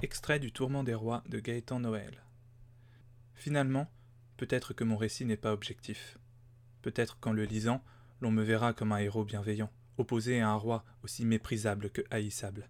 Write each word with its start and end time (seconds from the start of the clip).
Extrait 0.00 0.38
du 0.38 0.52
Tourment 0.52 0.84
des 0.84 0.94
rois 0.94 1.24
de 1.28 1.40
Gaëtan 1.40 1.80
Noël. 1.80 2.22
Finalement, 3.34 3.90
peut-être 4.36 4.72
que 4.72 4.84
mon 4.84 4.96
récit 4.96 5.24
n'est 5.24 5.36
pas 5.36 5.52
objectif. 5.52 6.18
Peut-être 6.82 7.18
qu'en 7.18 7.32
le 7.32 7.44
lisant, 7.44 7.82
l'on 8.20 8.30
me 8.30 8.44
verra 8.44 8.72
comme 8.72 8.92
un 8.92 8.98
héros 8.98 9.24
bienveillant, 9.24 9.72
opposé 9.96 10.40
à 10.40 10.50
un 10.50 10.54
roi 10.54 10.84
aussi 11.02 11.24
méprisable 11.24 11.90
que 11.90 12.02
haïssable. 12.12 12.68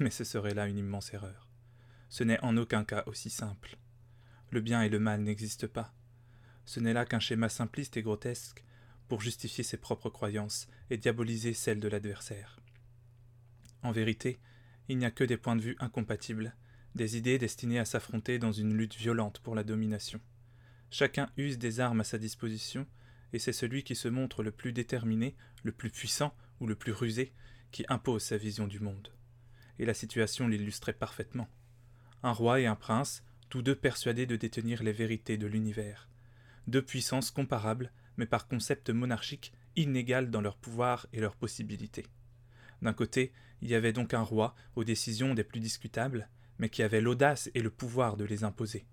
Mais 0.00 0.10
ce 0.10 0.24
serait 0.24 0.54
là 0.54 0.66
une 0.66 0.78
immense 0.78 1.14
erreur. 1.14 1.48
Ce 2.08 2.24
n'est 2.24 2.40
en 2.40 2.56
aucun 2.56 2.84
cas 2.84 3.04
aussi 3.06 3.30
simple. 3.30 3.78
Le 4.50 4.60
bien 4.60 4.82
et 4.82 4.88
le 4.88 4.98
mal 4.98 5.20
n'existent 5.22 5.68
pas. 5.68 5.94
Ce 6.64 6.80
n'est 6.80 6.92
là 6.92 7.06
qu'un 7.06 7.20
schéma 7.20 7.48
simpliste 7.48 7.96
et 7.96 8.02
grotesque 8.02 8.64
pour 9.06 9.20
justifier 9.20 9.62
ses 9.62 9.76
propres 9.76 10.10
croyances 10.10 10.66
et 10.90 10.96
diaboliser 10.96 11.54
celles 11.54 11.78
de 11.78 11.86
l'adversaire. 11.86 12.58
En 13.84 13.92
vérité, 13.92 14.40
il 14.88 14.98
n'y 14.98 15.04
a 15.04 15.10
que 15.10 15.24
des 15.24 15.36
points 15.36 15.56
de 15.56 15.62
vue 15.62 15.76
incompatibles, 15.78 16.54
des 16.94 17.16
idées 17.16 17.38
destinées 17.38 17.78
à 17.78 17.84
s'affronter 17.84 18.38
dans 18.38 18.52
une 18.52 18.74
lutte 18.74 18.96
violente 18.96 19.40
pour 19.40 19.54
la 19.54 19.64
domination. 19.64 20.20
Chacun 20.90 21.28
use 21.36 21.58
des 21.58 21.80
armes 21.80 22.00
à 22.00 22.04
sa 22.04 22.18
disposition, 22.18 22.86
et 23.32 23.38
c'est 23.38 23.52
celui 23.52 23.82
qui 23.82 23.94
se 23.94 24.08
montre 24.08 24.42
le 24.42 24.50
plus 24.50 24.72
déterminé, 24.72 25.36
le 25.62 25.72
plus 25.72 25.90
puissant 25.90 26.34
ou 26.60 26.66
le 26.66 26.76
plus 26.76 26.92
rusé 26.92 27.32
qui 27.72 27.84
impose 27.88 28.22
sa 28.22 28.36
vision 28.36 28.66
du 28.66 28.80
monde. 28.80 29.12
Et 29.78 29.84
la 29.84 29.94
situation 29.94 30.48
l'illustrait 30.48 30.92
parfaitement. 30.92 31.48
Un 32.22 32.32
roi 32.32 32.60
et 32.60 32.66
un 32.66 32.76
prince, 32.76 33.24
tous 33.50 33.62
deux 33.62 33.74
persuadés 33.74 34.26
de 34.26 34.36
détenir 34.36 34.82
les 34.82 34.92
vérités 34.92 35.36
de 35.36 35.46
l'univers. 35.46 36.08
Deux 36.66 36.82
puissances 36.82 37.30
comparables, 37.30 37.92
mais 38.16 38.26
par 38.26 38.48
concept 38.48 38.90
monarchique 38.90 39.52
inégales 39.76 40.30
dans 40.30 40.40
leur 40.40 40.56
pouvoir 40.56 41.06
et 41.12 41.20
leurs 41.20 41.36
possibilités. 41.36 42.06
D'un 42.82 42.92
côté, 42.92 43.32
il 43.62 43.68
y 43.68 43.74
avait 43.74 43.92
donc 43.92 44.14
un 44.14 44.22
roi 44.22 44.54
aux 44.74 44.84
décisions 44.84 45.34
des 45.34 45.44
plus 45.44 45.60
discutables, 45.60 46.28
mais 46.58 46.68
qui 46.68 46.82
avait 46.82 47.00
l'audace 47.00 47.50
et 47.54 47.62
le 47.62 47.70
pouvoir 47.70 48.16
de 48.16 48.24
les 48.24 48.44
imposer. 48.44 48.86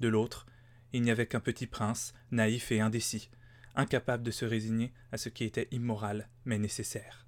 De 0.00 0.08
l'autre, 0.08 0.46
il 0.92 1.02
n'y 1.02 1.10
avait 1.10 1.26
qu'un 1.26 1.40
petit 1.40 1.66
prince, 1.66 2.14
naïf 2.30 2.72
et 2.72 2.80
indécis, 2.80 3.30
incapable 3.74 4.22
de 4.22 4.30
se 4.30 4.44
résigner 4.44 4.92
à 5.12 5.18
ce 5.18 5.28
qui 5.28 5.44
était 5.44 5.68
immoral, 5.70 6.28
mais 6.44 6.58
nécessaire. 6.58 7.26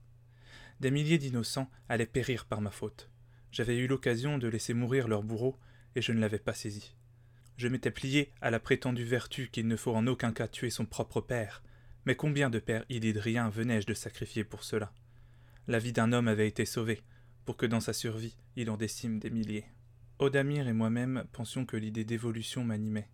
Des 0.81 0.91
milliers 0.91 1.19
d'innocents 1.19 1.71
allaient 1.89 2.07
périr 2.07 2.47
par 2.47 2.61
ma 2.61 2.71
faute. 2.71 3.11
J'avais 3.51 3.77
eu 3.77 3.87
l'occasion 3.87 4.39
de 4.39 4.49
laisser 4.49 4.75
mourir 4.75 5.09
leur 5.09 5.23
bourreau, 5.23 5.59
et 5.95 6.03
je 6.03 6.13
ne 6.13 6.21
l'avais 6.21 6.39
pas 6.39 6.55
saisi. 6.55 6.95
Je 7.57 7.69
m'étais 7.69 7.91
plié 7.91 8.31
à 8.41 8.51
la 8.51 8.61
prétendue 8.61 9.05
vertu 9.05 9.49
qu'il 9.51 9.67
ne 9.67 9.77
faut 9.77 9.95
en 9.95 10.07
aucun 10.07 10.33
cas 10.33 10.47
tuer 10.47 10.71
son 10.71 10.87
propre 10.87 11.21
père, 11.21 11.63
mais 12.07 12.15
combien 12.15 12.51
de 12.51 12.61
pères 12.61 12.85
illydriens 12.89 13.49
venais-je 13.49 13.87
de 13.87 13.95
sacrifier 13.95 14.45
pour 14.45 14.63
cela? 14.63 14.93
La 15.69 15.79
vie 15.79 15.93
d'un 15.93 16.13
homme 16.13 16.29
avait 16.29 16.49
été 16.49 16.65
sauvée, 16.65 17.03
pour 17.45 17.59
que 17.59 17.67
dans 17.67 17.81
sa 17.81 17.93
survie 17.93 18.39
il 18.57 18.71
en 18.71 18.79
décime 18.79 19.19
des 19.19 19.29
milliers. 19.29 19.67
Odamir 20.19 20.67
et 20.67 20.73
moi-même 20.73 21.25
pensions 21.33 21.67
que 21.67 21.77
l'idée 21.77 22.07
d'évolution 22.07 22.65
m'animait, 22.65 23.11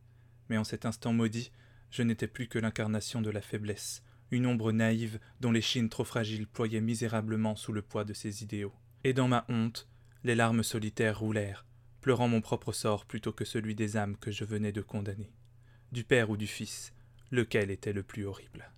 mais 0.49 0.57
en 0.57 0.63
cet 0.63 0.87
instant 0.87 1.13
maudit, 1.13 1.51
je 1.91 2.05
n'étais 2.05 2.29
plus 2.29 2.47
que 2.47 2.61
l'incarnation 2.61 3.21
de 3.21 3.31
la 3.31 3.41
faiblesse, 3.41 4.05
une 4.31 4.47
ombre 4.47 4.71
naïve 4.71 5.19
dont 5.41 5.51
les 5.51 5.61
chines 5.61 5.89
trop 5.89 6.05
fragiles 6.05 6.47
ployaient 6.47 6.81
misérablement 6.81 7.57
sous 7.57 7.73
le 7.73 7.83
poids 7.83 8.05
de 8.05 8.13
ses 8.13 8.45
idéaux. 8.45 8.73
Et 9.03 9.15
dans 9.15 9.27
ma 9.27 9.45
honte, 9.49 9.89
les 10.23 10.37
larmes 10.37 10.63
solitaires 10.63 11.19
roulèrent, 11.19 11.67
pleurant 12.03 12.29
mon 12.29 12.41
propre 12.41 12.73
sort 12.73 13.05
plutôt 13.05 13.33
que 13.33 13.45
celui 13.45 13.75
des 13.75 13.97
âmes 13.97 14.17
que 14.17 14.31
je 14.31 14.45
venais 14.45 14.73
de 14.73 14.81
condamner. 14.81 15.33
Du 15.91 16.05
père 16.05 16.31
ou 16.31 16.37
du 16.37 16.47
fils, 16.47 16.93
lequel 17.33 17.73
était 17.73 17.93
le 17.93 18.05
plus 18.05 18.25
horrible? 18.25 18.71